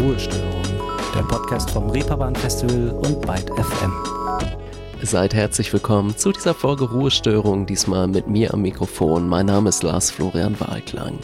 [0.00, 0.62] Ruhestörung,
[1.12, 3.92] der Podcast vom Reeperbahn Festival und Byte FM.
[5.02, 9.28] Seid herzlich willkommen zu dieser Folge Ruhestörung, diesmal mit mir am Mikrofon.
[9.28, 11.18] Mein Name ist Lars Florian Wahlklang.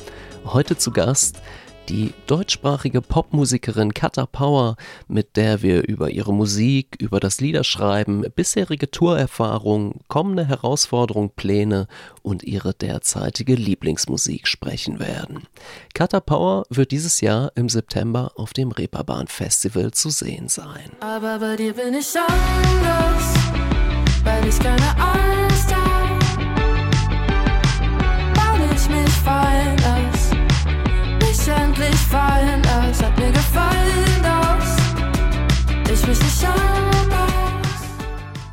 [0.45, 1.41] Heute zu Gast
[1.89, 4.77] die deutschsprachige Popmusikerin Kata Power,
[5.09, 11.87] mit der wir über ihre Musik, über das Liederschreiben, bisherige Tourerfahrung, kommende Herausforderungen, Pläne
[12.23, 15.45] und ihre derzeitige Lieblingsmusik sprechen werden.
[15.95, 20.91] Kata Power wird dieses Jahr im September auf dem Reeperbahn Festival zu sehen sein.
[21.01, 23.35] Aber bei dir bin ich anders,
[24.25, 25.54] weil ich keine Angst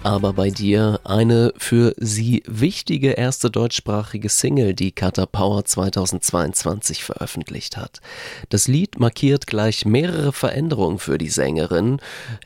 [0.03, 7.77] Aber bei dir eine für sie wichtige erste deutschsprachige Single, die Kata Power 2022 veröffentlicht
[7.77, 8.01] hat.
[8.49, 11.99] Das Lied markiert gleich mehrere Veränderungen für die Sängerin.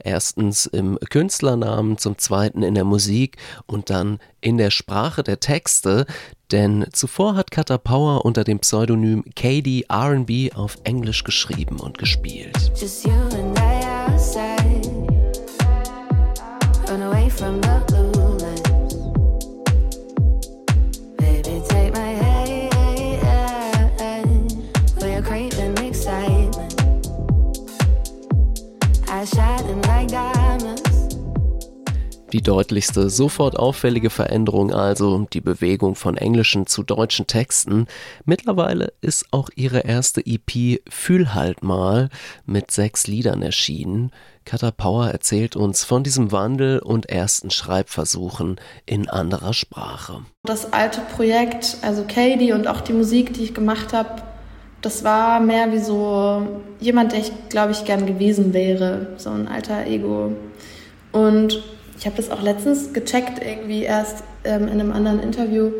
[0.03, 6.05] Erstens im Künstlernamen, zum zweiten in der Musik und dann in der Sprache der Texte.
[6.51, 12.55] Denn zuvor hat Kata Power unter dem Pseudonym Katie RB auf Englisch geschrieben und gespielt.
[12.75, 14.54] Just you and I.
[32.31, 37.87] Die deutlichste, sofort auffällige Veränderung also die Bewegung von englischen zu deutschen Texten.
[38.25, 42.09] Mittlerweile ist auch ihre erste EP Fühl halt mal
[42.45, 44.11] mit sechs Liedern erschienen.
[44.45, 50.21] Kata Power erzählt uns von diesem Wandel und ersten Schreibversuchen in anderer Sprache.
[50.43, 54.21] Das alte Projekt, also Katie und auch die Musik, die ich gemacht habe,
[54.83, 56.45] das war mehr wie so
[56.79, 59.07] jemand, der ich, glaube ich, gern gewesen wäre.
[59.17, 60.33] So ein alter Ego.
[61.11, 61.63] Und
[61.97, 65.71] ich habe das auch letztens gecheckt, irgendwie erst ähm, in einem anderen Interview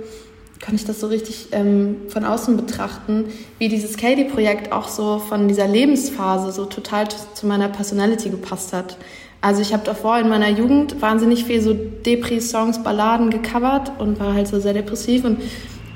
[0.62, 3.26] konnte ich das so richtig ähm, von außen betrachten,
[3.60, 8.98] wie dieses Katie-Projekt auch so von dieser Lebensphase so total zu, meiner Personality gepasst hat.
[9.42, 14.34] Also ich habe davor in meiner Jugend wahnsinnig viel so Depri-Songs, Balladen gecovert und war
[14.34, 15.40] halt so sehr depressiv und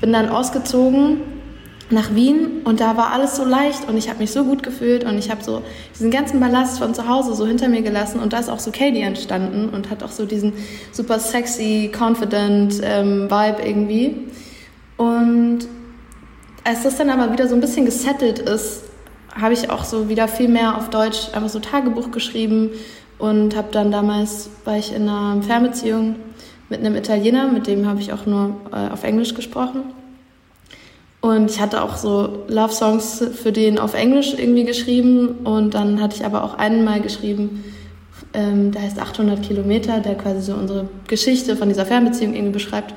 [0.00, 1.22] bin dann ausgezogen
[1.90, 5.04] nach Wien und da war alles so leicht und ich habe mich so gut gefühlt
[5.04, 5.62] und ich habe so
[5.92, 8.70] diesen ganzen Ballast von zu Hause so hinter mir gelassen und da ist auch so
[8.70, 10.52] Katie entstanden und hat auch so diesen
[10.92, 14.14] super sexy, confident ähm, Vibe irgendwie.
[15.00, 15.60] Und
[16.62, 18.82] als das dann aber wieder so ein bisschen gesettelt ist,
[19.34, 22.72] habe ich auch so wieder viel mehr auf Deutsch einfach so Tagebuch geschrieben
[23.16, 26.16] und habe dann damals, war ich in einer Fernbeziehung
[26.68, 29.84] mit einem Italiener, mit dem habe ich auch nur äh, auf Englisch gesprochen.
[31.22, 35.38] Und ich hatte auch so Love-Songs für den auf Englisch irgendwie geschrieben.
[35.44, 37.64] Und dann hatte ich aber auch einen mal geschrieben,
[38.34, 42.94] ähm, der heißt 800 Kilometer, der quasi so unsere Geschichte von dieser Fernbeziehung irgendwie beschreibt.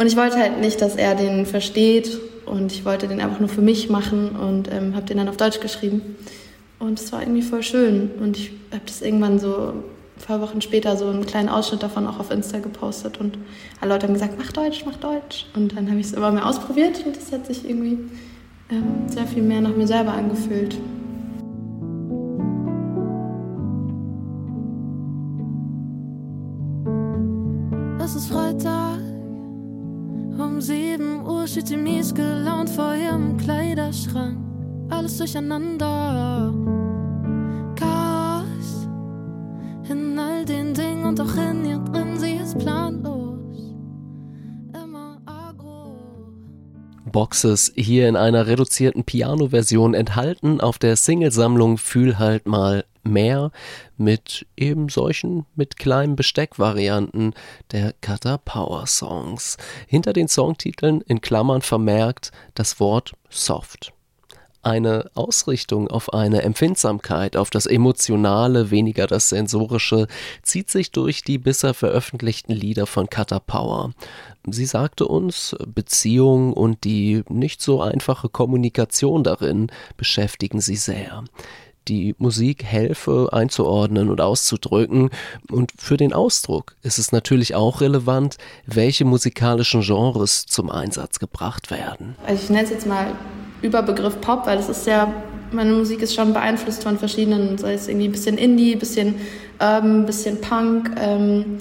[0.00, 2.18] Und ich wollte halt nicht, dass er den versteht.
[2.46, 5.36] Und ich wollte den einfach nur für mich machen und ähm, habe den dann auf
[5.36, 6.16] Deutsch geschrieben.
[6.78, 8.10] Und es war irgendwie voll schön.
[8.18, 12.06] Und ich habe das irgendwann so ein paar Wochen später so einen kleinen Ausschnitt davon
[12.06, 13.36] auch auf Insta gepostet und
[13.82, 15.44] alle Leute haben gesagt, mach Deutsch, mach Deutsch.
[15.54, 17.98] Und dann habe ich es immer mehr ausprobiert und das hat sich irgendwie
[18.70, 20.76] ähm, sehr viel mehr nach mir selber angefühlt.
[31.60, 34.38] 7 Uhr steht sie mies gelaunt vor ihrem Kleiderschrank.
[34.88, 36.79] Alles durcheinander.
[47.10, 53.50] Boxes hier in einer reduzierten Piano-Version enthalten auf der Singlesammlung Fühl halt mal mehr
[53.96, 57.34] mit eben solchen mit kleinen Besteckvarianten
[57.72, 59.56] der Kata Power Songs.
[59.86, 63.92] Hinter den Songtiteln in Klammern vermerkt das Wort Soft.
[64.62, 70.06] Eine Ausrichtung auf eine Empfindsamkeit, auf das Emotionale, weniger das Sensorische,
[70.42, 73.92] zieht sich durch die bisher veröffentlichten Lieder von Kata Power.
[74.46, 81.24] Sie sagte uns, Beziehung und die nicht so einfache Kommunikation darin beschäftigen sie sehr
[81.88, 85.10] die Musik helfe einzuordnen und auszudrücken.
[85.50, 88.36] Und für den Ausdruck ist es natürlich auch relevant,
[88.66, 92.16] welche musikalischen Genres zum Einsatz gebracht werden.
[92.26, 93.12] Also ich nenne es jetzt mal
[93.62, 95.12] Überbegriff Pop, weil das ist ja,
[95.52, 99.16] meine Musik ist schon beeinflusst von verschiedenen, sei es irgendwie ein bisschen Indie, ein bisschen
[99.60, 100.90] Urban, ein bisschen Punk.
[100.98, 101.58] Ähm,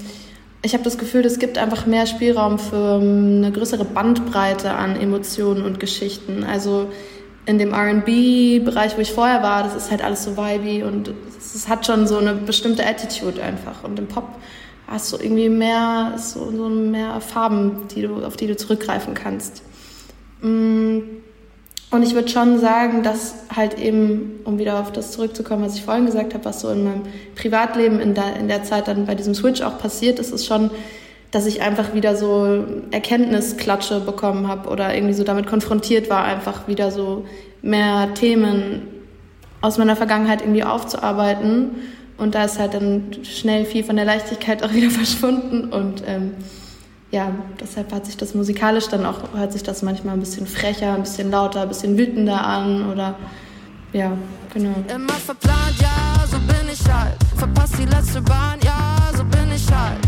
[0.62, 4.96] ich habe das Gefühl, es gibt einfach mehr Spielraum für ähm, eine größere Bandbreite an
[4.96, 6.44] Emotionen und Geschichten.
[6.44, 6.90] Also
[7.46, 11.68] in dem RB-Bereich, wo ich vorher war, das ist halt alles so vibey und es
[11.68, 13.84] hat schon so eine bestimmte Attitude einfach.
[13.84, 14.28] Und im Pop
[14.88, 19.64] hast du irgendwie mehr, so, so mehr Farben, die du, auf die du zurückgreifen kannst.
[20.42, 21.00] Mm,
[21.92, 25.82] und ich würde schon sagen, dass halt eben, um wieder auf das zurückzukommen, was ich
[25.82, 27.02] vorhin gesagt habe, was so in meinem
[27.36, 30.70] Privatleben in der, in der Zeit dann bei diesem Switch auch passiert ist, ist schon,
[31.32, 36.68] dass ich einfach wieder so Erkenntnisklatsche bekommen habe oder irgendwie so damit konfrontiert war, einfach
[36.68, 37.26] wieder so
[37.64, 38.84] mehr Themen
[39.62, 41.72] aus meiner Vergangenheit irgendwie aufzuarbeiten.
[42.18, 46.34] Und da ist halt dann schnell viel von der Leichtigkeit auch wieder verschwunden und ähm,
[47.12, 50.94] ja, deshalb hat sich das musikalisch dann auch, hört sich das manchmal ein bisschen frecher,
[50.94, 53.16] ein bisschen lauter, ein bisschen wütender an oder
[53.92, 54.16] ja,
[54.54, 54.76] genau.
[54.94, 57.16] Immer verplant, ja, so bin ich halt.
[57.36, 60.00] Verpasst die letzte Bahn, ja, so bin ich halt.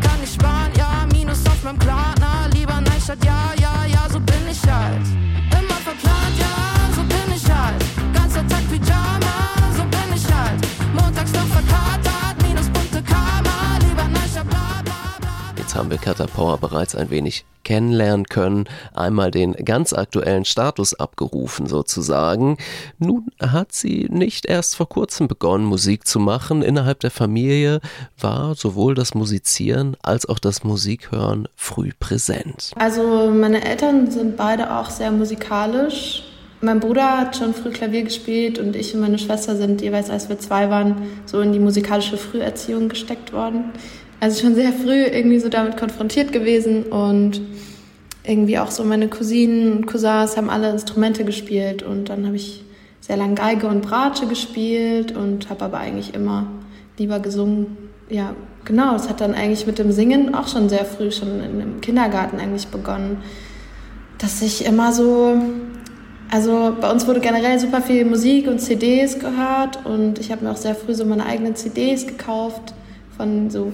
[0.00, 4.48] Kann ich sparen, ja, Minus auf meinem Klarner, lieber Neustadt, ja, ja, ja, so bin
[4.50, 5.04] ich halt.
[5.52, 7.84] Immer verplant, ja, so bin ich halt.
[8.14, 9.36] Ganzer Tag Pyjama,
[9.76, 10.60] so bin ich halt.
[10.94, 12.09] Montags noch verkatert,
[15.70, 20.94] Jetzt haben wir Kata Power bereits ein wenig kennenlernen können, einmal den ganz aktuellen Status
[20.94, 22.56] abgerufen sozusagen.
[22.98, 26.62] Nun hat sie nicht erst vor kurzem begonnen, Musik zu machen.
[26.62, 27.78] Innerhalb der Familie
[28.18, 32.72] war sowohl das Musizieren als auch das Musikhören früh präsent.
[32.74, 36.24] Also meine Eltern sind beide auch sehr musikalisch.
[36.62, 40.28] Mein Bruder hat schon früh Klavier gespielt und ich und meine Schwester sind jeweils, als
[40.28, 40.96] wir zwei waren,
[41.26, 43.72] so in die musikalische Früherziehung gesteckt worden
[44.20, 47.40] also schon sehr früh irgendwie so damit konfrontiert gewesen und
[48.22, 52.62] irgendwie auch so meine Cousinen und Cousins haben alle Instrumente gespielt und dann habe ich
[53.00, 56.46] sehr lange Geige und Bratsche gespielt und habe aber eigentlich immer
[56.98, 57.78] lieber gesungen.
[58.10, 58.34] Ja,
[58.64, 62.38] genau, es hat dann eigentlich mit dem Singen auch schon sehr früh, schon im Kindergarten
[62.38, 63.18] eigentlich begonnen,
[64.18, 65.40] dass ich immer so,
[66.30, 70.50] also bei uns wurde generell super viel Musik und CDs gehört und ich habe mir
[70.50, 72.74] auch sehr früh so meine eigenen CDs gekauft
[73.16, 73.72] von so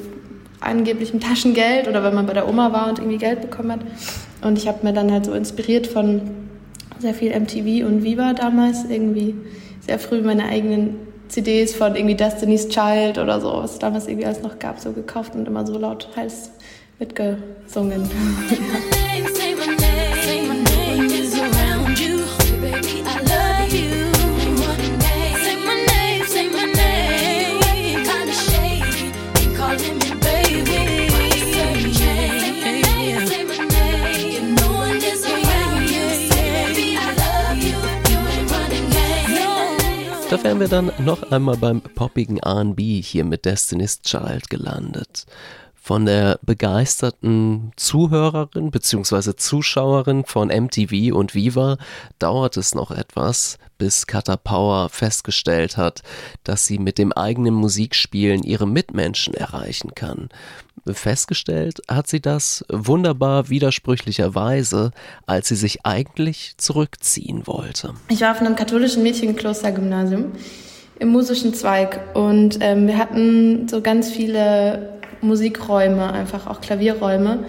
[0.61, 3.81] angeblichem Taschengeld oder wenn man bei der Oma war und irgendwie Geld bekommen hat.
[4.43, 6.23] Und ich habe mir dann halt so inspiriert von
[6.99, 9.35] sehr viel MTV und Viva damals irgendwie
[9.81, 10.97] sehr früh meine eigenen
[11.29, 14.93] CDs von irgendwie Destiny's Child oder so, was es damals irgendwie alles noch gab, so
[14.93, 16.51] gekauft und immer so laut heiß
[16.99, 18.09] mitgesungen.
[40.47, 45.27] wären wir dann noch einmal beim poppigen R&B hier mit Destiny's Child gelandet.
[45.75, 49.35] Von der begeisterten Zuhörerin bzw.
[49.35, 51.79] Zuschauerin von MTV und Viva
[52.21, 56.05] dauert es noch etwas, bis Kata Power festgestellt hat,
[56.45, 60.29] dass sie mit dem eigenen Musikspielen ihre Mitmenschen erreichen kann.
[60.85, 64.93] Festgestellt hat sie das wunderbar widersprüchlicherweise,
[65.27, 67.95] als sie sich eigentlich zurückziehen wollte.
[68.09, 70.33] Ich war auf einem katholischen Mädchenklostergymnasium
[70.99, 77.45] im musischen Zweig und ähm, wir hatten so ganz viele Musikräume, einfach auch Klavierräume.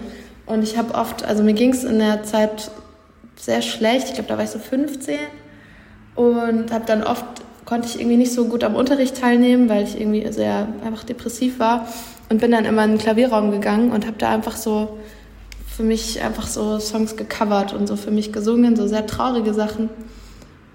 [0.46, 2.70] Und ich habe oft, also mir ging es in der Zeit
[3.36, 5.18] sehr schlecht, ich glaube, da war ich so 15
[6.16, 7.24] und habe dann oft,
[7.64, 11.58] konnte ich irgendwie nicht so gut am Unterricht teilnehmen, weil ich irgendwie sehr einfach depressiv
[11.58, 11.86] war
[12.28, 14.98] und bin dann immer in den Klavierraum gegangen und habe da einfach so
[15.66, 19.90] für mich einfach so Songs gecovert und so für mich gesungen, so sehr traurige Sachen.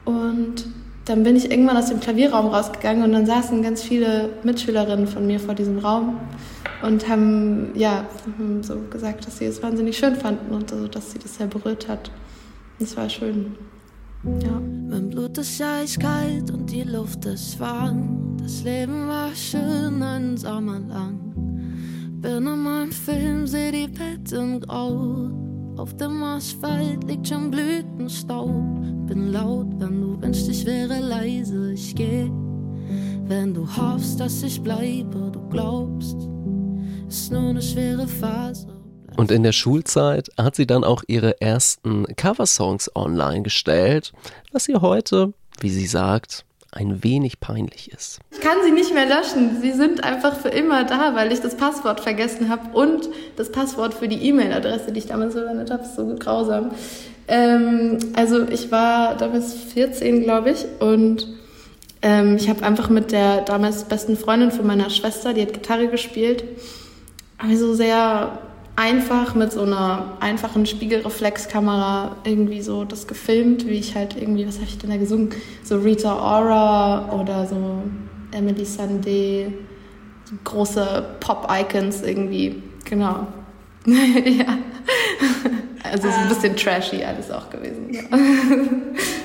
[0.05, 0.65] Und
[1.05, 5.27] dann bin ich irgendwann aus dem Klavierraum rausgegangen und dann saßen ganz viele Mitschülerinnen von
[5.27, 6.17] mir vor diesem Raum
[6.81, 8.05] und haben ja
[8.61, 11.89] so gesagt, dass sie es wahnsinnig schön fanden und so, dass sie das sehr berührt
[11.89, 12.09] hat.
[12.79, 13.55] Und es war schön.
[14.41, 14.61] Ja.
[14.89, 18.37] Mein Blut ist eiskalt und die Luft ist warm.
[18.41, 21.32] Das Leben war schön einen Sommer lang.
[22.23, 25.29] Bin in meinem Film, seh die Welt in Grau.
[25.75, 29.07] Auf dem Asphalt liegt schon Blütenstaub.
[29.07, 31.73] Bin laut, wenn du wünschst, ich wäre leise.
[31.73, 32.31] Ich geh,
[33.25, 35.31] wenn du hoffst, dass ich bleibe.
[35.33, 36.15] Du glaubst,
[37.09, 38.67] ist nur eine schwere Phase.
[39.17, 44.13] Und in der Schulzeit hat sie dann auch ihre ersten Coversongs online gestellt,
[44.53, 48.19] was ihr heute, wie sie sagt, ein wenig peinlich ist.
[48.31, 49.61] Ich kann sie nicht mehr löschen.
[49.61, 53.93] Sie sind einfach für immer da, weil ich das Passwort vergessen habe und das Passwort
[53.93, 56.71] für die E-Mail-Adresse, die ich damals verwendet habe, ist so grausam.
[57.27, 61.27] Ähm, also ich war damals 14, glaube ich, und
[62.01, 65.87] ähm, ich habe einfach mit der damals besten Freundin von meiner Schwester, die hat Gitarre
[65.87, 66.43] gespielt,
[67.39, 68.39] habe so sehr
[68.75, 74.55] einfach mit so einer einfachen Spiegelreflexkamera irgendwie so das gefilmt, wie ich halt irgendwie, was
[74.55, 75.29] habe ich denn da gesungen?
[75.63, 77.83] So Rita Ora oder so
[78.31, 79.53] Emily Sandé,
[80.25, 83.27] so große Pop-Icons irgendwie, genau.
[83.85, 84.57] ja.
[85.83, 87.93] Also so ein bisschen trashy alles auch gewesen.
[87.93, 88.01] Ja.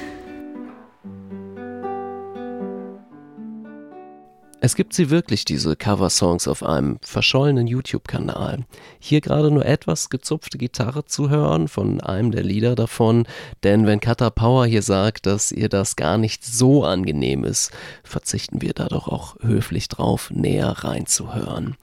[4.60, 8.64] Es gibt sie wirklich, diese Cover-Songs auf einem verschollenen YouTube-Kanal.
[8.98, 13.28] Hier gerade nur etwas gezupfte Gitarre zu hören von einem der Lieder davon,
[13.62, 17.70] denn wenn Kata Power hier sagt, dass ihr das gar nicht so angenehm ist,
[18.02, 21.76] verzichten wir da doch auch höflich drauf, näher reinzuhören.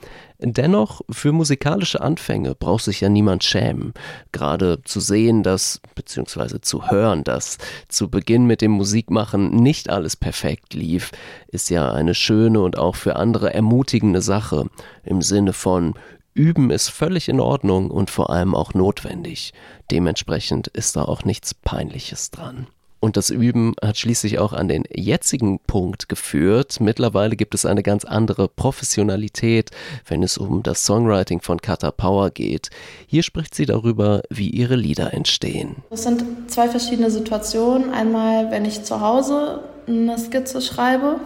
[0.53, 3.93] Dennoch, für musikalische Anfänge braucht sich ja niemand schämen.
[4.31, 10.15] Gerade zu sehen, dass, beziehungsweise zu hören, dass zu Beginn mit dem Musikmachen nicht alles
[10.15, 11.11] perfekt lief,
[11.47, 14.69] ist ja eine schöne und auch für andere ermutigende Sache.
[15.03, 15.95] Im Sinne von,
[16.35, 19.53] Üben ist völlig in Ordnung und vor allem auch notwendig.
[19.89, 22.67] Dementsprechend ist da auch nichts Peinliches dran.
[22.99, 26.79] Und das Üben hat schließlich auch an den jetzigen Punkt geführt.
[26.79, 29.71] Mittlerweile gibt es eine ganz andere Professionalität,
[30.07, 32.69] wenn es um das Songwriting von Kata Power geht.
[33.05, 35.77] Hier spricht sie darüber, wie ihre Lieder entstehen.
[35.91, 37.91] Es sind zwei verschiedene Situationen.
[37.91, 41.19] Einmal, wenn ich zu Hause eine Skizze schreibe,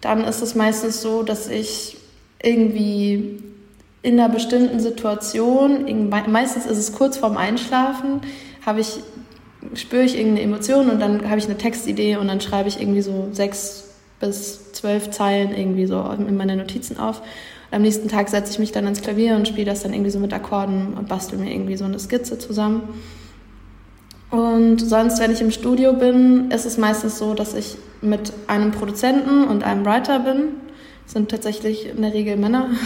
[0.00, 1.96] dann ist es meistens so, dass ich
[2.42, 3.42] irgendwie
[4.02, 8.20] in einer bestimmten Situation, meistens ist es kurz vorm Einschlafen,
[8.64, 9.00] habe ich
[9.74, 13.02] spüre ich irgendeine Emotion und dann habe ich eine Textidee und dann schreibe ich irgendwie
[13.02, 13.84] so sechs
[14.20, 17.20] bis zwölf Zeilen irgendwie so in meine Notizen auf.
[17.20, 20.10] Und am nächsten Tag setze ich mich dann ans Klavier und spiele das dann irgendwie
[20.10, 22.82] so mit Akkorden und bastel mir irgendwie so eine Skizze zusammen.
[24.30, 28.72] Und sonst, wenn ich im Studio bin, ist es meistens so, dass ich mit einem
[28.72, 30.48] Produzenten und einem Writer bin.
[31.04, 32.70] Das sind tatsächlich in der Regel Männer.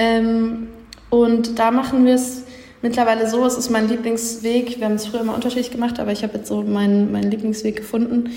[0.00, 0.68] Ähm,
[1.10, 2.44] und da machen wir es
[2.82, 4.78] mittlerweile so, es ist mein Lieblingsweg.
[4.78, 7.76] Wir haben es früher immer unterschiedlich gemacht, aber ich habe jetzt so meinen, meinen Lieblingsweg
[7.76, 8.30] gefunden,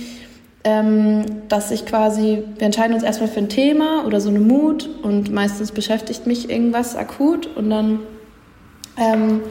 [0.64, 4.90] ähm, dass ich quasi, wir entscheiden uns erstmal für ein Thema oder so eine Mut
[5.02, 8.00] und meistens beschäftigt mich irgendwas akut und dann
[8.98, 9.42] ähm,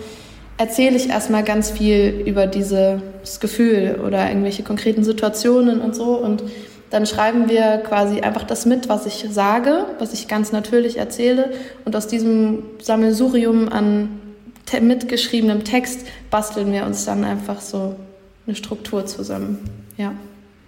[0.56, 6.44] erzähle ich erstmal ganz viel über dieses Gefühl oder irgendwelche konkreten Situationen und so und
[6.90, 11.50] dann schreiben wir quasi einfach das mit, was ich sage, was ich ganz natürlich erzähle
[11.84, 14.29] und aus diesem Sammelsurium an
[14.80, 17.96] mitgeschriebenem Text basteln wir uns dann einfach so
[18.46, 19.58] eine Struktur zusammen.
[19.96, 20.14] Ja.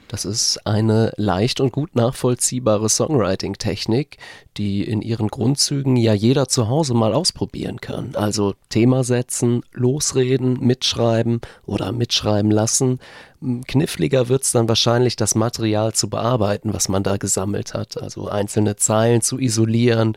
[0.08, 4.18] Das ist eine leicht und gut nachvollziehbare Songwriting-Technik,
[4.56, 8.14] die in ihren Grundzügen ja jeder zu Hause mal ausprobieren kann.
[8.14, 13.00] Also Thema setzen, losreden, mitschreiben oder mitschreiben lassen.
[13.66, 18.00] Kniffliger wird es dann wahrscheinlich, das Material zu bearbeiten, was man da gesammelt hat.
[18.00, 20.16] Also einzelne Zeilen zu isolieren,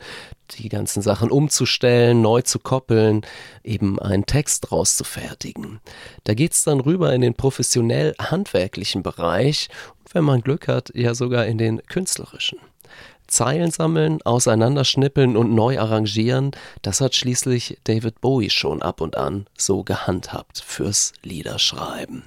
[0.58, 3.22] die ganzen Sachen umzustellen, neu zu koppeln,
[3.64, 5.80] eben einen Text draus zu fertigen.
[6.24, 10.92] Da geht es dann rüber in den professionell handwerklichen Bereich und wenn man Glück hat,
[10.94, 12.58] ja sogar in den künstlerischen.
[13.26, 16.52] Zeilen sammeln, auseinanderschnippeln und neu arrangieren,
[16.82, 22.24] das hat schließlich David Bowie schon ab und an so gehandhabt fürs Liederschreiben.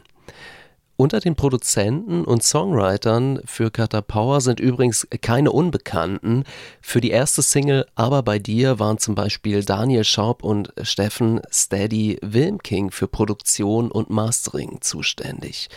[1.00, 6.44] Unter den Produzenten und Songwritern für Kata Power sind übrigens keine Unbekannten.
[6.82, 12.20] Für die erste Single Aber bei dir waren zum Beispiel Daniel Schaub und Steffen Steady
[12.22, 15.70] Wilmking für Produktion und Mastering zuständig.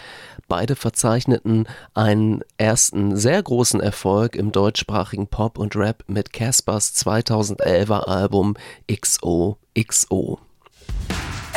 [0.48, 8.08] Beide verzeichneten einen ersten sehr großen Erfolg im deutschsprachigen Pop und Rap mit Caspers 2011er
[8.08, 8.56] Album
[8.90, 10.40] XOXO.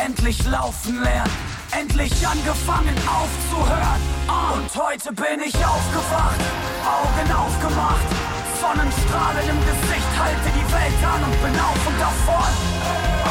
[0.06, 4.00] Endlich laufen lernen endlich angefangen aufzuhören.
[4.28, 6.40] Und heute bin ich aufgewacht,
[6.86, 8.06] Augen aufgemacht,
[8.60, 12.52] Sonnenstrahlen im Gesicht, halte die Welt an und bin auf und davon,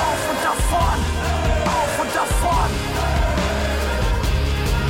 [0.04, 0.98] auf und davon,
[1.66, 2.70] auf und davon.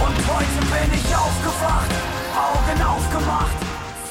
[0.05, 1.91] Und heute bin ich aufgewacht,
[2.35, 3.57] Augen aufgemacht,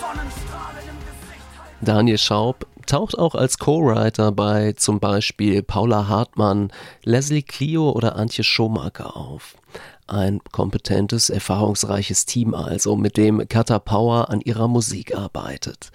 [0.00, 1.44] Sonnenstrahlen im Gesicht.
[1.80, 6.72] Daniel Schaub taucht auch als Co-Writer bei zum Beispiel Paula Hartmann,
[7.04, 9.56] Leslie Clio oder Antje Schomaker auf.
[10.06, 15.92] Ein kompetentes, erfahrungsreiches Team also, mit dem Kata Power an ihrer Musik arbeitet.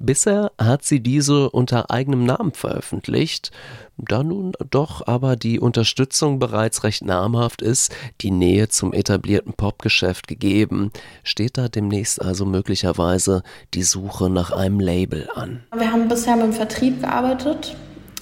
[0.00, 3.52] Bisher hat sie diese unter eigenem Namen veröffentlicht,
[3.98, 10.26] da nun doch aber die Unterstützung bereits recht namhaft ist, die Nähe zum etablierten Popgeschäft
[10.26, 10.90] gegeben,
[11.22, 15.62] steht da demnächst also möglicherweise die Suche nach einem Label an.
[15.76, 17.76] Wir haben bisher mit dem Vertrieb gearbeitet,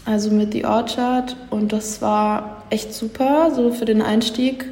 [0.04, 4.66] also mit The Orchard, und das war echt super, so für den Einstieg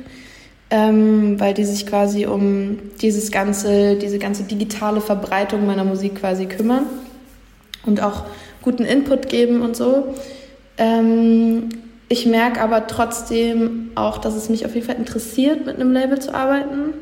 [0.71, 6.47] ähm, weil die sich quasi um dieses ganze, diese ganze digitale Verbreitung meiner Musik quasi
[6.47, 6.87] kümmern
[7.87, 8.25] und auch
[8.63, 10.15] guten Input geben und so.
[10.77, 11.69] Ähm,
[12.11, 16.19] Ich merke aber trotzdem auch, dass es mich auf jeden Fall interessiert, mit einem Label
[16.19, 16.95] zu arbeiten.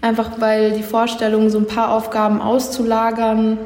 [0.00, 3.58] Einfach weil die Vorstellung, so ein paar Aufgaben auszulagern,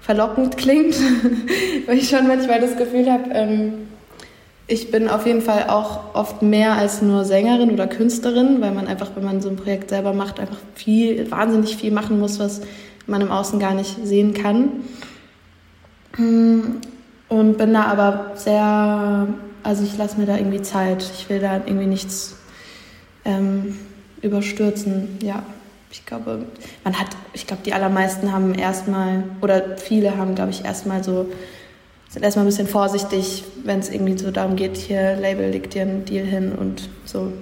[0.00, 0.96] verlockend klingt.
[1.86, 3.74] weil ich schon manchmal das Gefühl habe, ähm,
[4.66, 8.86] ich bin auf jeden Fall auch oft mehr als nur Sängerin oder Künstlerin, weil man
[8.86, 12.62] einfach, wenn man so ein Projekt selber macht, einfach viel, wahnsinnig viel machen muss, was
[13.06, 14.84] man im Außen gar nicht sehen kann.
[16.16, 19.28] Und bin da aber sehr,
[19.62, 21.02] also ich lasse mir da irgendwie Zeit.
[21.18, 22.36] Ich will da irgendwie nichts
[23.24, 23.78] ähm,
[24.22, 25.42] überstürzen, ja
[25.94, 26.44] ich glaube,
[26.82, 31.30] man hat, ich glaube, die allermeisten haben erstmal, oder viele haben, glaube ich, erstmal so,
[32.14, 35.82] sind erstmal ein bisschen vorsichtig, wenn es irgendwie so darum geht, hier Label legt dir
[35.82, 37.32] einen Deal hin und so.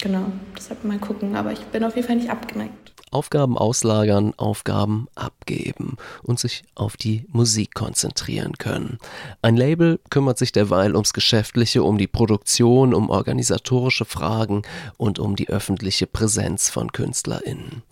[0.00, 2.72] Genau, deshalb mal gucken, aber ich bin auf jeden Fall nicht abgeneigt.
[3.10, 8.98] Aufgaben auslagern, Aufgaben abgeben und sich auf die Musik konzentrieren können.
[9.42, 14.62] Ein Label kümmert sich derweil ums Geschäftliche, um die Produktion, um organisatorische Fragen
[14.96, 17.82] und um die öffentliche Präsenz von KünstlerInnen.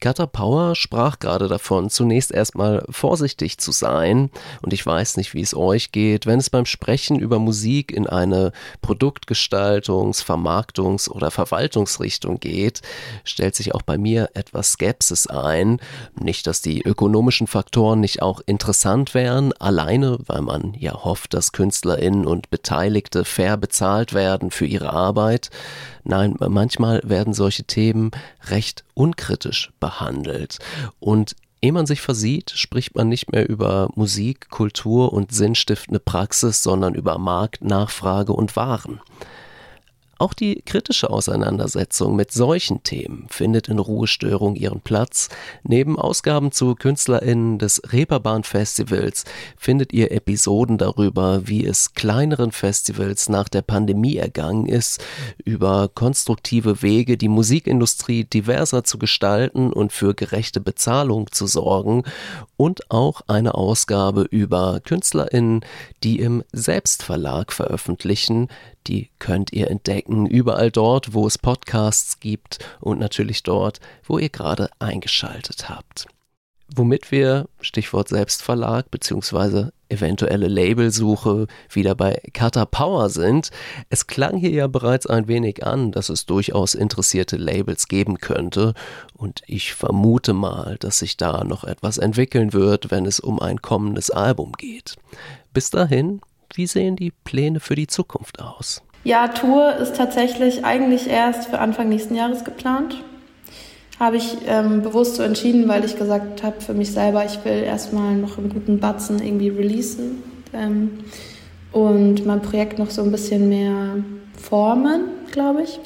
[0.00, 4.30] Kata Power sprach gerade davon, zunächst erstmal vorsichtig zu sein.
[4.62, 8.06] Und ich weiß nicht, wie es euch geht, wenn es beim Sprechen über Musik in
[8.06, 12.82] eine Produktgestaltungs-, Vermarktungs- oder Verwaltungsrichtung geht,
[13.24, 15.80] stellt sich auch bei mir etwas Skepsis ein.
[16.14, 21.52] Nicht, dass die ökonomischen Faktoren nicht auch interessant wären, alleine, weil man ja hofft, dass
[21.52, 25.50] KünstlerInnen und Beteiligte fair bezahlt werden für ihre Arbeit.
[26.08, 28.12] Nein, manchmal werden solche Themen
[28.48, 30.58] recht unkritisch behandelt.
[31.00, 36.62] Und Ehe man sich versieht, spricht man nicht mehr über Musik, Kultur und sinnstiftende Praxis,
[36.62, 39.00] sondern über Markt, Nachfrage und Waren.
[40.18, 45.28] Auch die kritische Auseinandersetzung mit solchen Themen findet in Ruhestörung ihren Platz.
[45.62, 49.24] Neben Ausgaben zu KünstlerInnen des Reeperbahn Festivals
[49.58, 55.04] findet ihr Episoden darüber, wie es kleineren Festivals nach der Pandemie ergangen ist,
[55.44, 62.04] über konstruktive Wege, die Musikindustrie diverser zu gestalten und für gerechte Bezahlung zu sorgen
[62.56, 65.62] und auch eine Ausgabe über KünstlerInnen,
[66.02, 68.48] die im Selbstverlag veröffentlichen,
[68.86, 74.28] die könnt ihr entdecken überall dort, wo es Podcasts gibt und natürlich dort, wo ihr
[74.28, 76.06] gerade eingeschaltet habt.
[76.74, 79.70] Womit wir, Stichwort Selbstverlag bzw.
[79.88, 83.50] eventuelle Labelsuche, wieder bei Cutter Power sind.
[83.88, 88.74] Es klang hier ja bereits ein wenig an, dass es durchaus interessierte Labels geben könnte
[89.14, 93.62] und ich vermute mal, dass sich da noch etwas entwickeln wird, wenn es um ein
[93.62, 94.96] kommendes Album geht.
[95.52, 96.20] Bis dahin
[96.54, 98.82] wie sehen die Pläne für die Zukunft aus?
[99.04, 102.96] Ja, Tour ist tatsächlich eigentlich erst für Anfang nächsten Jahres geplant.
[104.00, 107.62] Habe ich ähm, bewusst so entschieden, weil ich gesagt habe für mich selber, ich will
[107.62, 110.98] erstmal noch einen guten Batzen irgendwie releasen ähm,
[111.72, 113.96] und mein Projekt noch so ein bisschen mehr
[114.36, 115.78] formen, glaube ich.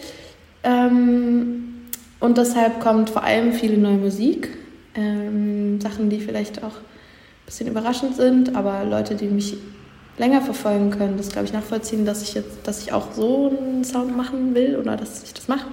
[0.64, 1.88] Ähm,
[2.20, 4.48] und deshalb kommt vor allem viele neue Musik,
[4.94, 9.56] ähm, Sachen, die vielleicht auch ein bisschen überraschend sind, aber Leute, die mich
[10.20, 13.84] länger verfolgen können, das glaube ich nachvollziehen, dass ich jetzt, dass ich auch so einen
[13.84, 15.66] Sound machen will oder dass ich das mache.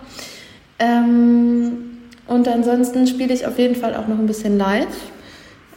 [0.80, 4.88] Ähm, und ansonsten spiele ich auf jeden Fall auch noch ein bisschen live.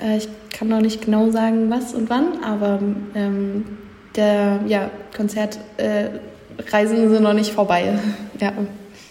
[0.01, 2.79] Äh, ich kann noch nicht genau sagen, was und wann, aber
[3.17, 3.65] ähm,
[4.15, 7.99] der ja, Konzertreisen äh, sind noch nicht vorbei.
[8.41, 8.53] ja.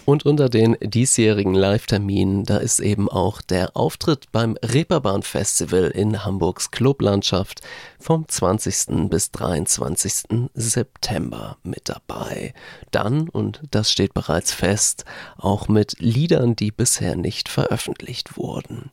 [0.06, 6.24] Und unter den diesjährigen Live-Terminen, da ist eben auch der Auftritt beim Reeperbahn Festival in
[6.24, 7.60] Hamburgs Clublandschaft
[8.00, 9.08] vom 20.
[9.08, 10.48] bis 23.
[10.54, 12.54] September mit dabei.
[12.90, 15.04] Dann, und das steht bereits fest,
[15.36, 18.90] auch mit Liedern, die bisher nicht veröffentlicht wurden.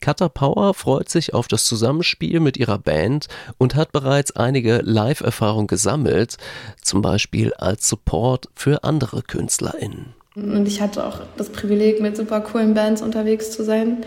[0.00, 5.66] Cutter Power freut sich auf das Zusammenspiel mit ihrer Band und hat bereits einige Live-Erfahrungen
[5.66, 6.36] gesammelt,
[6.82, 10.17] zum Beispiel als Support für andere KünstlerInnen.
[10.42, 13.98] Und ich hatte auch das Privileg, mit super coolen Bands unterwegs zu sein.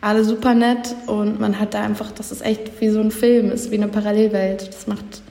[0.00, 3.50] Alle super nett und man hat da einfach, das ist echt wie so ein Film,
[3.50, 4.68] ist wie eine Parallelwelt.
[4.68, 5.22] Das macht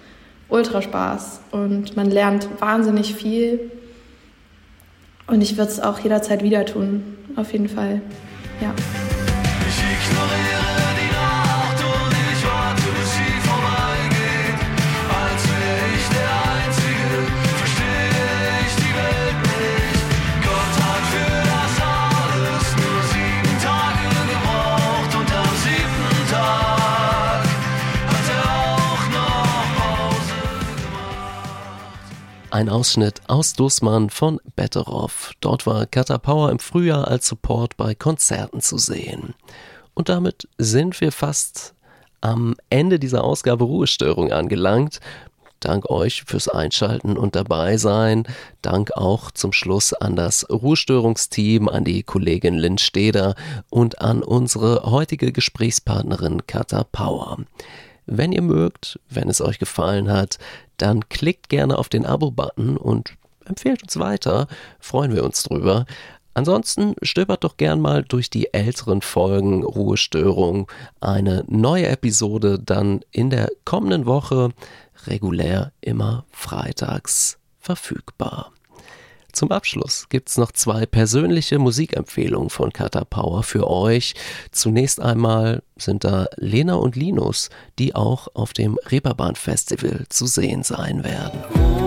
[0.50, 3.72] ultra Spaß und man lernt wahnsinnig viel.
[5.28, 7.04] Und ich würde es auch jederzeit wieder tun,
[7.36, 8.02] auf jeden Fall.
[8.62, 8.74] Ja.
[32.58, 35.32] Ein Ausschnitt aus Dussmann von Betteroff.
[35.42, 39.36] Dort war Kata Power im Frühjahr als Support bei Konzerten zu sehen.
[39.94, 41.76] Und damit sind wir fast
[42.20, 45.02] am Ende dieser Ausgabe Ruhestörung angelangt.
[45.60, 48.24] Dank euch fürs Einschalten und dabei sein.
[48.64, 53.36] Dank auch zum Schluss an das Ruhestörungsteam, an die Kollegin Lynn Steder
[53.70, 57.38] und an unsere heutige Gesprächspartnerin Katha Power.
[58.08, 60.40] Wenn ihr mögt, wenn es euch gefallen hat,
[60.78, 63.14] dann klickt gerne auf den Abo-Button und
[63.46, 64.48] empfehlt uns weiter.
[64.80, 65.86] Freuen wir uns drüber.
[66.34, 70.72] Ansonsten stöbert doch gern mal durch die älteren Folgen Ruhestörung.
[71.02, 74.52] Eine neue Episode dann in der kommenden Woche
[75.08, 78.52] regulär immer freitags verfügbar.
[79.38, 84.16] Zum Abschluss gibt's noch zwei persönliche Musikempfehlungen von Kata Power für euch.
[84.52, 90.64] Zunächst einmal sind da Lena und Linus, die auch auf dem Reeperbahn Festival zu sehen
[90.64, 91.87] sein werden.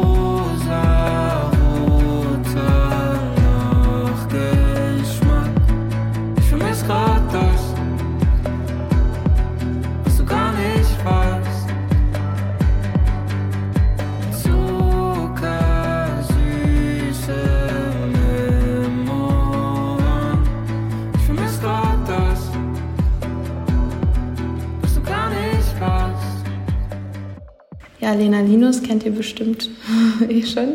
[28.13, 29.71] Lena Linus kennt ihr bestimmt
[30.29, 30.73] eh schon.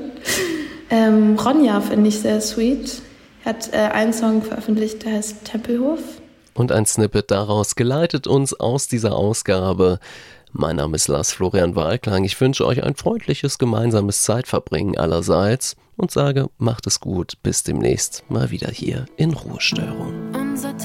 [0.90, 3.02] Ähm, Ronja finde ich sehr sweet.
[3.44, 6.00] Hat äh, einen Song veröffentlicht, der heißt Tempelhof.
[6.54, 10.00] Und ein Snippet daraus geleitet uns aus dieser Ausgabe.
[10.52, 12.24] Mein Name ist Lars Florian Wahlklang.
[12.24, 17.34] Ich wünsche euch ein freundliches gemeinsames Zeitverbringen allerseits und sage, macht es gut.
[17.44, 20.14] Bis demnächst mal wieder hier in Ruhestörung.
[20.34, 20.78] Unser